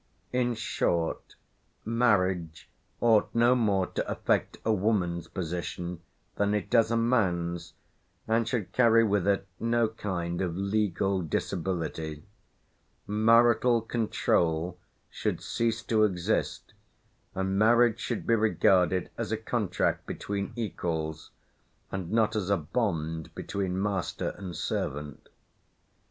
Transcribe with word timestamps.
In 0.33 0.55
short, 0.55 1.35
marriage; 1.85 2.67
ought 3.01 3.29
no 3.35 3.53
more 3.53 3.85
to 3.85 4.09
affect 4.11 4.57
a 4.65 4.73
woman's 4.73 5.27
position 5.27 5.99
than 6.37 6.55
it 6.55 6.71
does 6.71 6.89
a 6.89 6.97
man's, 6.97 7.75
and 8.27 8.47
should 8.47 8.71
carry 8.71 9.03
with 9.03 9.27
it 9.27 9.45
no 9.59 9.87
kind 9.87 10.41
of 10.41 10.57
legal 10.57 11.21
disability; 11.21 12.23
"marital 13.05 13.79
control" 13.79 14.79
should 15.11 15.39
cease 15.39 15.83
to 15.83 16.03
exist, 16.03 16.73
and 17.35 17.59
marriage 17.59 17.99
should 17.99 18.25
be 18.25 18.33
regarded 18.33 19.11
as 19.19 19.31
a 19.31 19.37
contract 19.37 20.07
between 20.07 20.51
equals, 20.55 21.29
and 21.91 22.09
not 22.11 22.35
as 22.35 22.49
a 22.49 22.57
bond 22.57 23.29
between 23.35 23.79
master 23.79 24.29
and 24.35 24.55
servant. 24.55 25.29